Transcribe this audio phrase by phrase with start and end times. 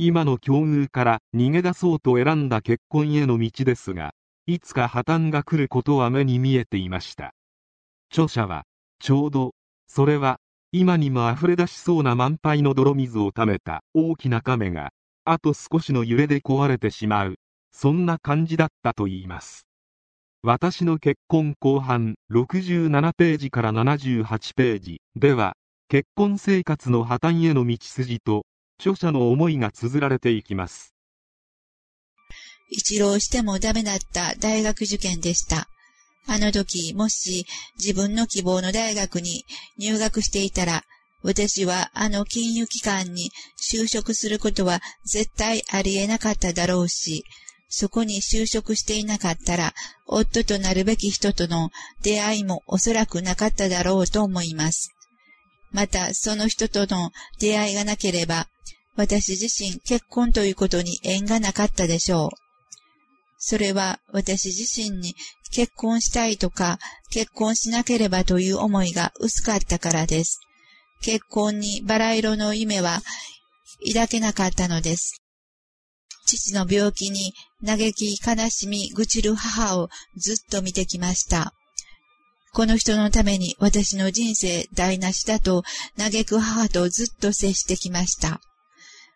[0.00, 4.14] 今の境遇から逃げ出そうと選んだ結婚への道ですが、
[4.46, 7.34] いつか破綻が来ることは目に見えていました。
[8.12, 8.62] 著者は、
[9.00, 9.54] ちょうど、
[9.88, 10.38] それは、
[10.70, 14.90] 今にも溢れ出しそうな満杯の泥水をためた大きな亀が、
[15.24, 17.34] あと少しの揺れで壊れてしまう、
[17.72, 19.66] そんな感じだったと言います。
[20.42, 25.54] 私の結婚後半67ページから78ページでは、
[25.88, 28.44] 結婚生活の破綻への道筋と、
[28.80, 30.94] 著者の思いが綴られていきます。
[32.70, 35.68] 一浪してもダメだった大学受験でした。
[36.26, 37.46] あの時、もし
[37.78, 39.44] 自分の希望の大学に
[39.78, 40.84] 入学していたら、
[41.22, 47.24] 私はあの金融機関に就職することは絶対ありえなかっただろうし、
[47.68, 49.74] そこに就職していなかったら、
[50.06, 51.70] 夫となるべき人との
[52.02, 54.97] 出会いもおそらくなかっただろうと思います。
[55.70, 58.48] また、その人との出会いがなければ、
[58.96, 62.30] 私自身結婚ということに縁がなかったでしょう。
[63.38, 65.14] それは私自身に
[65.52, 66.78] 結婚したいとか、
[67.10, 70.40] 結婚しなければという思いが薄かったからです。
[71.00, 73.00] 結婚にバラ色の夢は
[73.86, 75.22] 抱けなかったのです。
[76.26, 77.32] 父の病気に
[77.64, 81.54] 嘆き悲しみ愚痴る母をずっと見てきました。
[82.58, 85.62] この人のために私の人生台無しだと
[85.96, 88.40] 嘆く母とずっと接してきました。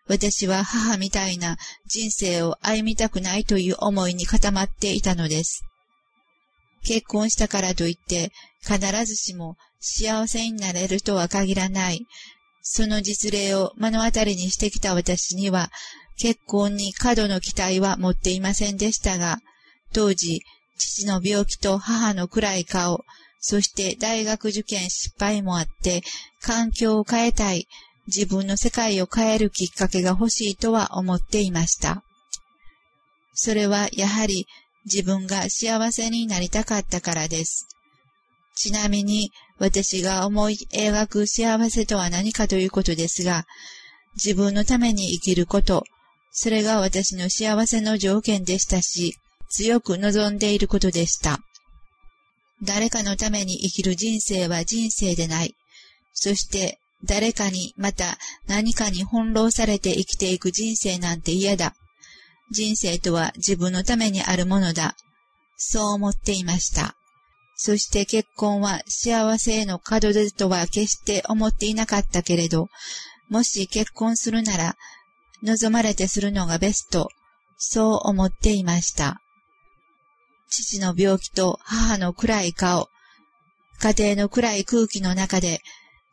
[0.07, 5.65] 私は母みたいな人生を歩みたくないという思いに固まっていたのです。
[6.85, 8.31] 結婚したからといって
[8.61, 11.99] 必ずしも幸せになれるとは限らない。
[12.61, 15.69] その実例を目の当たりにしてきた私には
[16.17, 19.39] 結婚に過度の期待は持っていませんでしたが、
[19.91, 20.39] 当時、
[20.77, 23.03] 父の病気と母の暗い顔、
[23.45, 26.01] そして大学受験失敗もあって、
[26.41, 27.67] 環境を変えたい、
[28.07, 32.03] 自分の世界を変えるきっかけが欲しいとは思っていました。
[33.33, 34.47] それはやはり
[34.85, 37.67] 自分が幸せになりたかったからです。
[38.55, 43.43] ちなみに私が思い描く幸せとは何かということですが、
[44.15, 45.83] 自分のために生きること、
[46.31, 49.17] それが私の幸せの条件でしたし、
[49.49, 51.41] 強く望んでいることでした。
[52.63, 55.55] 誰かのために生きる人生は人生でない。
[56.13, 61.75] そして誰かにまた何かに翻弄されて生きていく人生なんて嫌だ。
[62.51, 64.95] 人生とは自分のためにあるものだ。
[65.57, 66.95] そう思っていました。
[67.55, 72.69] そして結婚は幸せへの門出とは決して思っていなかったけれど、
[73.29, 74.75] もし結婚するなら、
[75.43, 77.09] 望まれてするのがベスト、
[77.57, 79.22] そう思っていました。
[80.55, 82.89] 父の病気と母の暗い顔、
[83.79, 85.61] 家庭の暗い空気の中で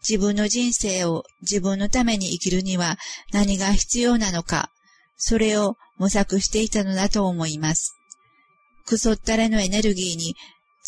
[0.09, 2.97] 自分の人生を自分のために生きるには
[3.33, 4.71] 何が必要なのか、
[5.19, 7.95] それを模索していたのだと思います。
[8.87, 10.34] くそったれのエネルギーに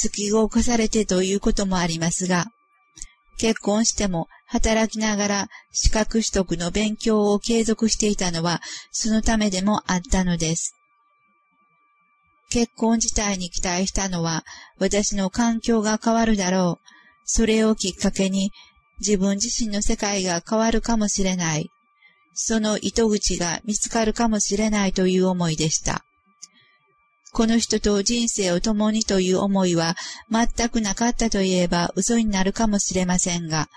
[0.03, 2.47] 突き動かされてということもありますが、
[3.39, 8.63] 結婚しても働きながら資格取得の勉強を継続していたのは
[8.93, 10.75] そのためでもあったのです。
[12.53, 14.45] 結婚自体に期待したのは
[14.79, 16.87] 私の環境が変わるだろう。
[17.25, 18.51] それをきっかけに
[19.01, 21.71] 自分自身の世界が変わるかもしれない。
[22.35, 26.05] その糸口が見つかるかもしれないという思いでした。
[27.33, 29.97] この人と人生を共にという思いは
[30.31, 33.71] 全くなかったといえば嘘になるかもしれませんが、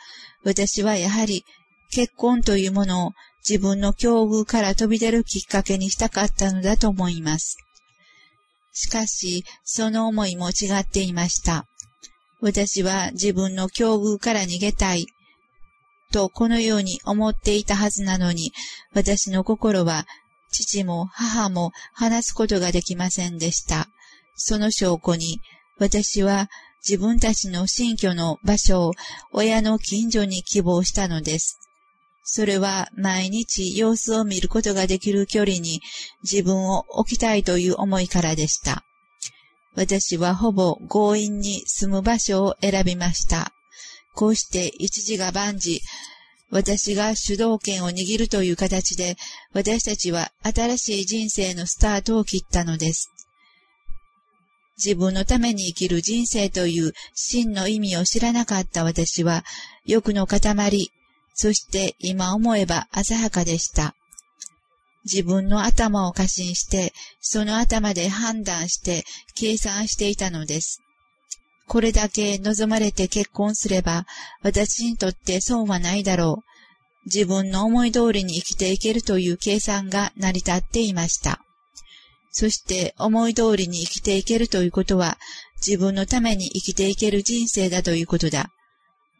[0.44, 1.46] 私はやはり
[1.92, 3.12] 結婚というものを
[3.48, 7.56] 自分の境遇から飛び出るきっかけにしたかったのだと思います。
[8.76, 11.66] しかし、その思いも違っていました。
[12.42, 15.08] 私は自分の境遇から逃げたい。
[16.12, 18.52] とこのように思っていたはずなのに、
[18.94, 20.06] 私の心は
[20.52, 23.88] 父も母も話すことができませんでした。
[24.36, 25.40] その証拠に、
[25.80, 26.50] 私は
[26.88, 28.94] 自分たちの新居の場所を
[29.32, 31.65] 親の近所に希望したのです。
[32.28, 35.82] それは毎日様子を見ることができる距離に
[36.24, 38.84] 自分を置きたいという思いからでした。
[39.76, 43.54] 私はほぼ強引に住む場所を選びました。
[44.16, 45.82] こうして一時が万事、
[46.50, 49.18] 私が主導権を握るという形で、
[49.54, 53.12] 私たちは新しい人生のスタートを切ったのです。
[54.84, 59.44] 自分のために生きる人生という真の意味を知らなかった私は、
[59.86, 60.92] 欲の塊、
[61.36, 63.94] そして今思えば浅はかでした。
[65.04, 69.04] 自分の頭を過信して、その頭で判断して
[69.36, 70.82] 計算していたのです。
[71.68, 74.06] これだけ望まれて結婚すれば、
[74.42, 76.46] 私にとって損はないだろう。
[77.06, 81.42] 自分の思い通りに生きていけるという計算が成り立っていました。
[82.32, 85.18] そして思い通りに生きていけるということは
[85.66, 88.50] 自分のために生きていける人生だということだ。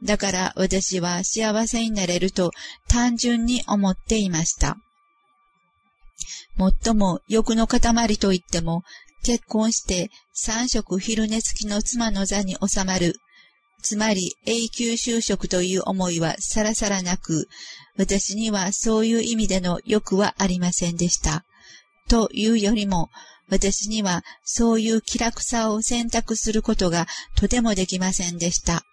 [0.06, 2.52] だから私は幸せになれると
[2.88, 4.78] 単純に思っていました。
[6.56, 7.82] もっとも欲の塊
[8.18, 8.84] と言っても
[9.24, 13.16] 結婚して三食昼寝付きの妻の座に収まる。
[13.82, 17.48] つまり永久就職という思いはさらさらなく、
[17.98, 21.44] 私にはそういう意味での欲はありませんでした。
[22.08, 23.10] というよりも、
[23.48, 27.06] 私にはそういう気楽さを選択することが
[27.36, 28.84] とてもできませんでした。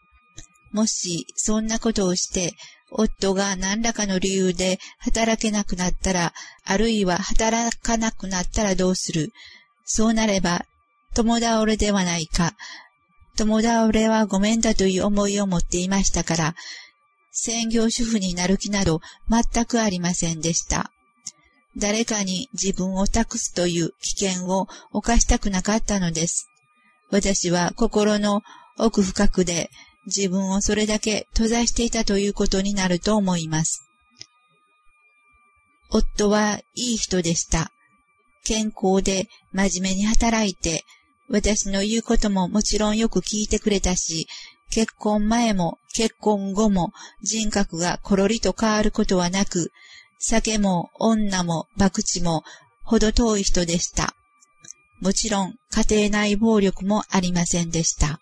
[0.73, 2.55] もしそんなことをして、
[2.91, 6.33] 夫が何らかの理由で働けなくなったら、
[6.65, 9.33] あるいは働かなくなったらどうする？
[9.85, 10.67] そうなれば、
[11.15, 12.55] 友倒れではないか。
[13.37, 16.55] 友倒れはごめんだという思いを持っていましたから、
[17.31, 20.93] 専業主婦になる気など全くありませんでした。
[21.79, 26.49] 誰かに自分を託すという危険を犯したくなかったのです。
[27.11, 28.43] 私は心の
[28.79, 29.71] 奥深くで
[30.07, 33.85] 自分をそれだけ閉ざしていたということになると思います。
[35.91, 37.71] 夫はいい人でした。
[38.45, 40.85] 健康で真面目に働いて、
[41.29, 44.27] 私の言うことももちろんよく聞いてくれたし、
[44.71, 49.71] 結婚前も結婚後も人格がコロリと変わることはなく、
[50.19, 52.43] 酒も女も博打も
[52.83, 54.15] ほど遠い人でした。
[55.01, 58.22] もちろん家庭内暴力もありませんでした。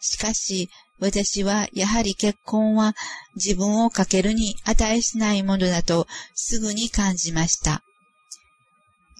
[0.00, 0.68] しかし、
[1.00, 2.94] 私はやはり結婚は
[3.36, 7.82] 自分をかけるに値しないものだとすぐに感じました。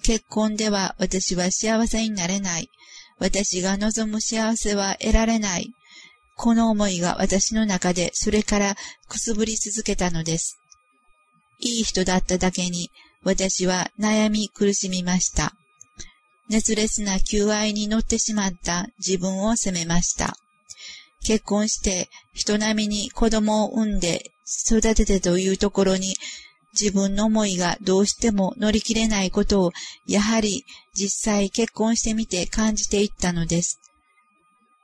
[0.03, 2.69] 結婚では私は幸せになれない。
[3.19, 5.71] 私が望む幸せは得られない。
[6.35, 8.75] この思いが私の中でそれから
[9.07, 10.57] くすぶり続けたのです。
[11.59, 12.91] いい人だっただけに
[13.23, 15.53] 私は悩み苦しみました。
[16.49, 20.37] 熱烈な求愛に乗ってしまった自分を責めました。
[21.23, 24.31] 結婚して人並みに子供を産んで
[24.69, 26.15] 育ててというところに
[26.79, 29.71] 自分の思いがどうしても乗り切れないことを、
[30.07, 33.79] やはり実際結婚してみて感じていったのです。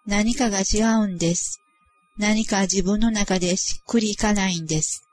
[0.05, 1.61] 何かが違うんです。
[2.17, 5.03] 何か自分の中でしっくりいかないんです。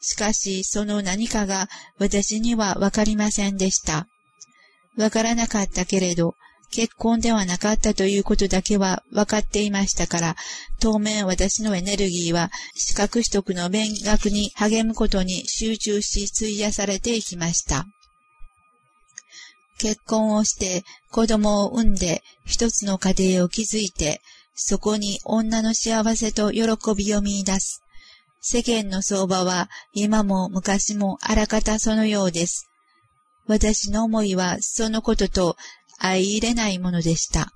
[0.00, 4.06] しかし、その何かが私にはわかりませんでした。
[4.96, 6.34] わからなかったけれど、
[6.70, 10.36] 結婚ではなかったということだけは分かっていましたから、
[10.80, 17.86] 当面私のエネルギーは資格取得の勉学に励むことに集中し費やされていきました。
[19.78, 24.20] 結婚をして子供を産んで一つの家庭を築いて、
[24.54, 26.64] そこに女の幸せと喜
[26.96, 27.82] びを見出す。
[28.40, 32.68] 世間の相場は今も昔もあらかたそのようです。
[33.46, 35.56] 私の思いはそのことと
[35.98, 37.52] 相入れないものでした。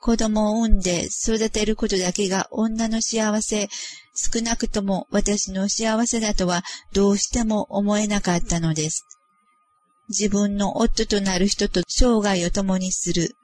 [0.00, 3.68] 子供を産んで育てることだけが女の幸せ、
[4.14, 9.04] 少なくとも私の幸せだとはどうしても思えなかったのです。
[10.08, 13.36] 自分の夫となる人と生涯を共にする。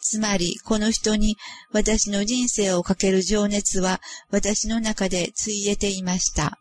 [0.00, 1.38] つまり、この人に
[1.72, 6.58] 私の人生をかける情熱は私の中でついえていました。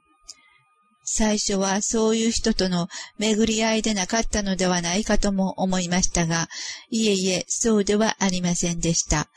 [1.04, 6.48] 最初はそういう人との巡り合いでなかったのではないかとも思いましたが、
[6.90, 9.30] いえいえ、そうではありませんでした。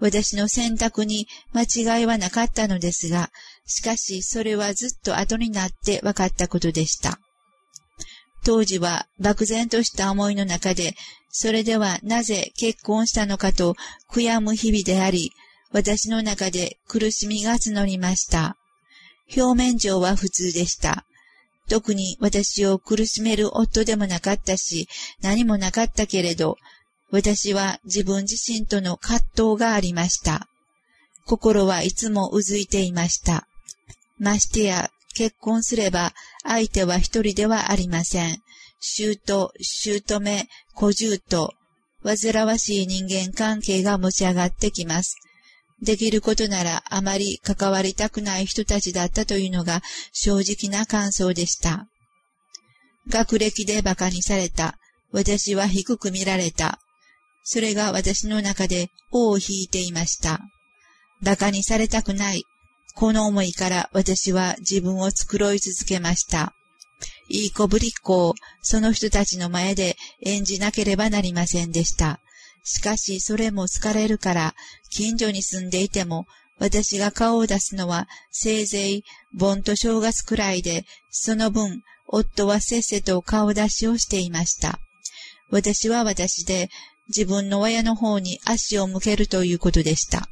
[0.00, 3.30] 私の選択に間違いはなかったのですが、
[3.66, 7.20] しかしそれはずっと後になって分かったことでした。
[8.44, 10.94] 当時は漠然とした思いの中で、
[11.30, 13.76] それではなぜ結婚したのかと
[14.10, 15.30] 悔やむ日々であり、
[15.70, 18.56] 私の中で苦しみが募りました。
[19.34, 21.04] 表面上は普通でした。
[21.68, 24.88] 特に私を苦しめる夫でもなかったし、
[25.20, 26.56] 何もなかったけれど、
[27.10, 30.48] 私は自分自身との葛藤がありました。
[31.24, 33.46] 心はいつもうずいていました。
[34.18, 38.42] ましてや、結婚すれば相手は一人ではありません。
[38.80, 39.16] 姑、
[39.60, 41.54] 姑、小獣と、
[42.02, 45.16] 煩わしい人間関係が持ち上がってきます。
[45.82, 51.88] できることならあまり関わりたくない人たちだったというのが正直な感想でした。
[53.08, 54.78] 学歴で馬鹿にされた。
[55.10, 56.78] 私は低く見られた。
[57.44, 60.40] それが私の中で尾を引いていました。
[61.20, 62.44] 馬鹿にされたくない。
[62.94, 66.54] この思いから私は自分を繕い続けました。
[67.28, 72.20] いい子ぶりっ子をその人たちの前で演じなければなりませんでした。
[72.64, 74.54] しかしそれも好かれるから、
[74.90, 76.26] 近所に住んでいても、
[76.58, 79.04] 私が顔を出すのはせいぜい
[79.34, 84.78] 盆と正月くらいで、その分、夫はせっせと顔出しをしていました。
[85.50, 86.68] 私は私で
[87.08, 90.28] 自分の親の方に足を向けるということでした。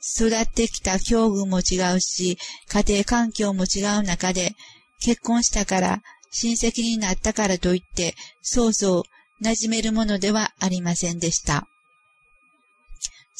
[0.00, 4.54] 育ってきた境遇も違うし、家庭環境も違う中で、
[5.00, 9.02] 結婚したから、親戚になったからといって、そうそう
[9.42, 11.68] 馴染めるものではありませんでした。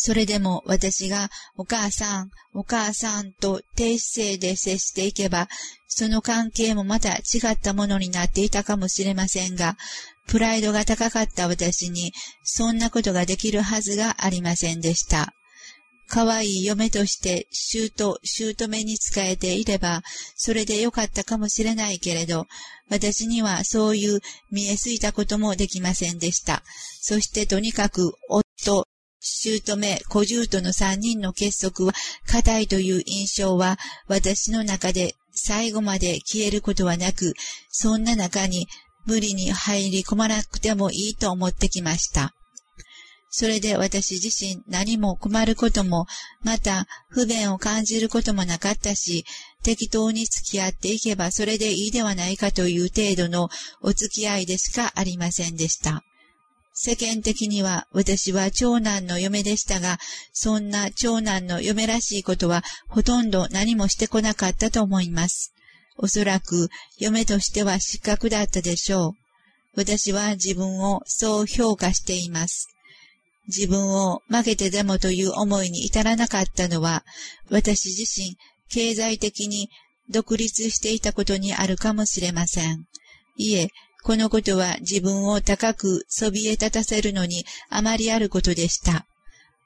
[0.01, 5.49] それでも私がお母さん、お母さんと低姿勢で接していけば、
[5.89, 9.77] その関係もまた違ったものになっていたかもしれませんが、
[10.29, 12.13] プライドが高かった私に、
[12.45, 15.35] そんなことができるはずがありませんでした。
[16.09, 20.03] 可愛い嫁として姑、姑に仕えていれば、
[20.37, 22.47] それでよかったかもしれないけれど、
[22.91, 26.63] 私にはそういう見えすいたこともできませんでした。
[27.01, 28.87] そしてとにかく、夫、
[29.21, 31.93] 姑、小姑の三人の結束は
[32.27, 37.35] 硬いという印象は私の中で最後まで消えることはなく、
[37.71, 38.67] そんな中に
[39.07, 42.35] 無理に入り込まなくてもいいと思ってきました。
[43.31, 46.07] それで私自身何も困ることも、
[46.43, 49.25] また不便を感じることもなかったし、
[49.63, 53.51] 適当に付き合っていけばそれでいいではないかという程度の
[53.83, 56.03] お付き合いでしかありませんでした。
[56.81, 59.99] 世間的には私は長男の嫁でしたが、
[60.33, 65.53] そんな長男の嫁らしいことはほとんど何もしてこなかったと思います。
[65.97, 69.13] おそらく嫁としては失格だったでしょう。
[69.75, 72.69] 私は自分をそう評価しています。
[73.49, 77.05] 自分を負けてでもという思いに至らなかったのは、
[77.51, 78.37] 私自身、
[78.69, 79.71] 経済的に
[80.11, 82.85] 独立していたことにあるかもしれません。
[83.37, 83.69] いえ、
[84.05, 89.07] このことは自分を高くそびえ立たせるのにあまりあることでした。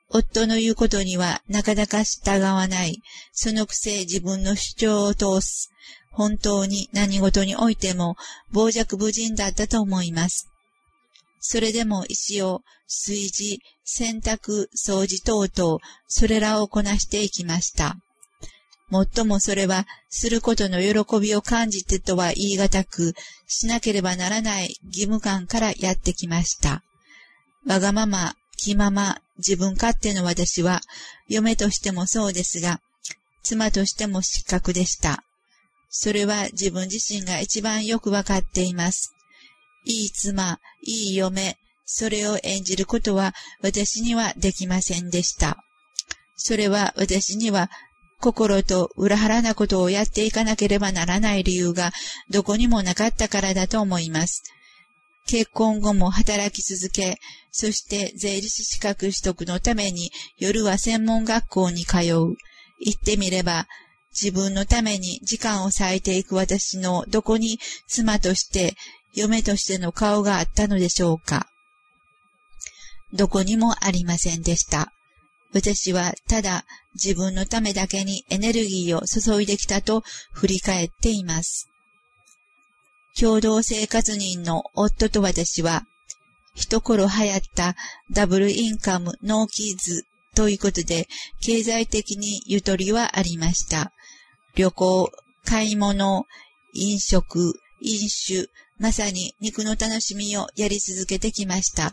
[0.09, 3.01] 夫の言うことにはなかなか従わない。
[3.33, 5.71] そのくせ自分の主張を通す。
[6.11, 8.17] 本当に何事においても
[8.53, 10.52] 傍若無人だったと思います。
[11.45, 17.97] それでも石を炊事、洗濯、掃除等々、それらをこなしていきました。
[18.89, 23.15] もっともそれは、することの喜びを感じてとは言い難く、
[23.49, 26.85] しなければならない義務感からやってきました。
[27.67, 30.81] わがまま、気まま、自分勝手の私は、
[31.27, 32.81] 嫁としてもそうですが、
[33.43, 35.25] 妻としても失格でした。
[35.91, 39.12] それは自分自身が一番よくわかっています。
[39.85, 45.65] いい妻、いい嫁、それを演じることは私にはできませんでした。
[46.37, 47.71] それは私には
[48.21, 51.93] 心と裏腹なことをやっていかなければならない理由が
[52.31, 54.43] どこにもなかったからだと思います。
[55.27, 57.19] 結婚後も働き続け、
[57.51, 62.37] そして税理士資格取得のために夜は専門学校に通う。
[62.85, 63.69] 言ってみれば、
[64.13, 68.75] 自分のために時間を割いていく私のどこに妻として
[69.15, 71.49] 嫁としての顔があったのでしょうか
[73.13, 74.93] どこにもありませんでした。
[75.53, 76.65] 私はただ
[76.95, 80.03] 自分のためだけにエネルギーを注いできたと
[80.33, 81.69] 振り返っています。
[83.19, 85.85] 共同生活人の夫と私は、
[86.55, 87.77] 一頃流行った
[88.11, 91.09] ダブルインカムノーキーズということで、
[91.43, 93.93] 経済的にゆとりはありました。
[94.55, 95.13] 旅行、
[95.45, 96.27] 買い物、
[96.73, 98.49] 飲食、飲酒、
[98.83, 101.93] まさに肉の楽しみをやり続けてきました。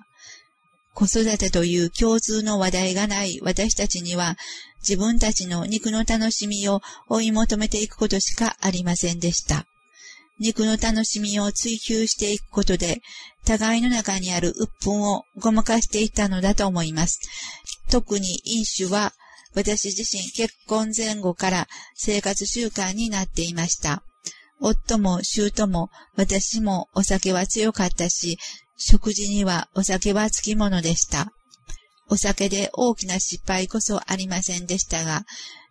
[0.95, 4.37] 子育てという共通の話題がない私たちには、
[4.79, 9.67] 自分たちの肉の楽しみを追い求めていくことしかありませんでした。
[10.39, 13.01] 肉の楽しみを追求していくことで、
[13.45, 17.19] 互いの中にある鬱憤をごまかしていったのだと思います。
[17.91, 19.13] 特に飲酒は、
[19.53, 24.01] 私自身結婚前後から生活習慣になっていました。
[24.59, 28.37] 夫も姑も私もお酒は強かったし、
[28.77, 31.31] 食事にはお酒はつきものでした。
[32.09, 35.25] お酒で大きな失敗こそありませんでしたが、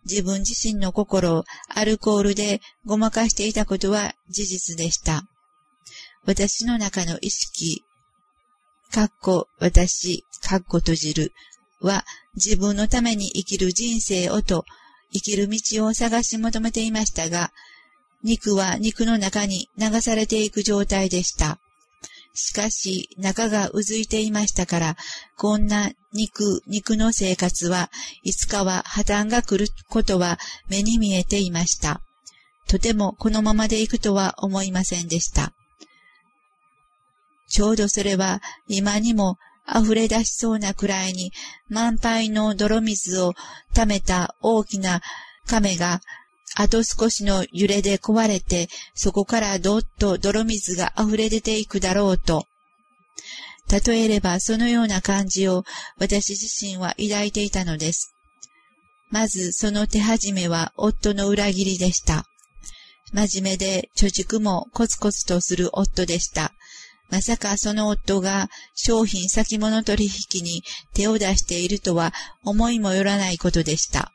[0.09, 5.23] 自分自身の心をアルコールでごまかしていたことは事実でした。
[6.25, 7.83] 私の中の意識、
[8.91, 11.33] かっこ私、かっこ閉じる
[11.81, 12.05] は
[12.35, 14.65] 自分のために生きる人生をと
[15.11, 17.51] 生きる道を探し求めていましたが、
[18.23, 21.59] 肉は肉の中に流されていく状態でした。
[22.33, 24.97] しかし、中がうずいていましたから、
[25.35, 27.89] こんな肉、肉の生活は
[28.23, 30.37] いつかは破綻が来ることは
[30.69, 32.01] 目に見えていました。
[32.67, 35.53] とてもこのままでいくとは思いませんでした。
[37.49, 41.31] ちょうどそれは今にも溢れ出しそうなくらいに
[41.67, 43.33] 満杯の泥水を
[43.73, 45.01] 溜めた大きな
[45.47, 46.01] 亀が
[46.55, 52.45] あと少しの揺れで壊れて、そこからどっと泥水が溢れ出ていくだろうと。
[53.69, 55.63] 例えればそのような感じを
[55.99, 58.13] 私自身は抱いていたのです。
[59.11, 62.25] まずその手始めは夫の裏切りでした。
[63.13, 66.53] 真面目で貯蓄もコツコツとする夫でした。
[67.09, 70.63] まさかその夫が商品先物取引に
[70.93, 72.13] 手を出しているとは
[72.43, 74.11] 思いもよらないことでした。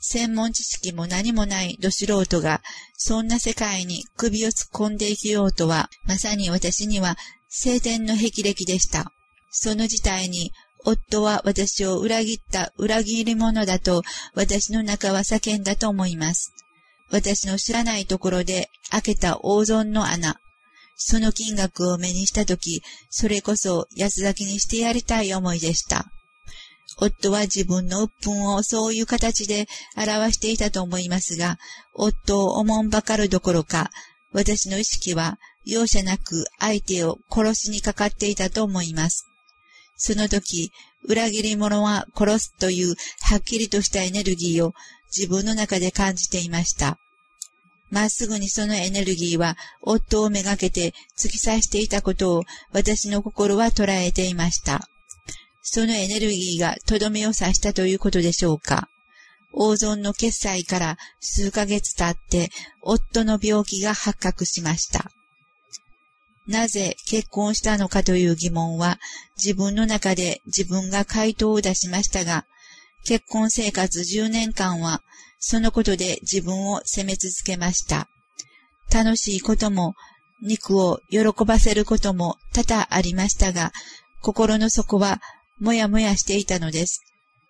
[0.00, 2.62] 専門知識も何もないど素人が、
[2.96, 7.16] そんな世界に首を突っ込んでいきようとは、まさに私には
[7.48, 9.12] 晴天の霹靂でした。
[9.50, 10.52] その事態に、
[10.84, 14.02] 夫は私を裏切った裏切り者だと、
[14.34, 16.52] 私の中は叫んだと思います。
[17.10, 20.40] 私の知らないところで開けた大損の穴。
[20.96, 26.06] その金額を目にしたとき、それこそ安咲きにしてやりたい思いでした。
[26.98, 29.66] 夫は自分の鬱憤をそういう形で
[29.96, 31.58] 表していたと思いますが、
[31.94, 33.90] 夫をおもんばかるどころか、
[34.32, 39.26] 私の意識は容赦なく相手を殺しにかかっていたと思います。
[39.96, 40.72] その時、
[41.04, 44.74] 裏切り者は殺すというはっきりとしたエネルギーを
[45.16, 46.98] 自分の中で感じていました。
[47.90, 54.89] まっすぐにそのエネルギーは夫をめがけて突き刺していたことを私の心は捉えていました。
[55.72, 58.88] そのエネルギーがとどめを刺したということでしょうか。
[59.52, 62.50] 大損の決済から数ヶ月経って、
[62.82, 65.12] 夫の病気が発覚しました。
[66.48, 68.98] なぜ結婚したのかという疑問は、
[69.36, 72.46] 自分の中で自分が回答を出しましたが、
[73.04, 75.04] 結婚生活10年間は、
[75.38, 78.08] そのことで自分を責め続けました。
[78.92, 79.94] 楽しいことも、
[80.42, 83.70] 肉を喜ばせることも多々ありましたが、
[84.20, 85.20] 心の底は
[85.60, 87.02] もやもやしていたのです。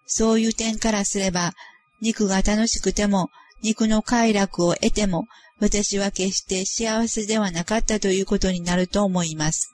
[0.06, 1.54] そういう点からすれば、
[2.00, 3.30] 肉が楽しくても、
[3.62, 5.26] 肉の快楽を得ても、
[5.60, 9.72] 私は決して幸せではなかったということになると思います。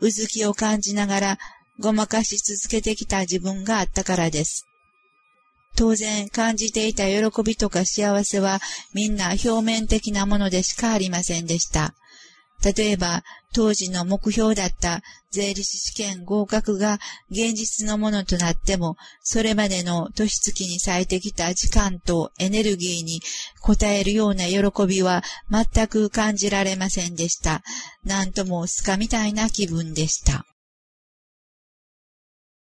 [0.00, 1.38] うずきを感じながら、
[1.78, 4.66] ごまかし続けてきた自分があったからです。
[5.76, 8.60] 当然感じていた喜びとか幸せは
[8.94, 11.94] みんな表面的なものでしかありませんでした。
[12.64, 16.98] 例えば、当時の目標だった税理士試験合格が
[17.30, 23.20] 現実のものとなっても、それまでの年月に割いてきた時間とエネルギーに
[23.62, 27.62] 応えるような喜びは全く感じられませんでした。
[28.04, 30.44] なんともスカみたいな気分でした。